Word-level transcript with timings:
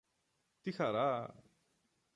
Τι 0.61 0.71
χαρά! 0.71 1.07